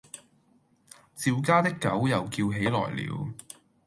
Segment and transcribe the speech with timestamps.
[1.15, 3.29] 趙家的狗又叫起來了。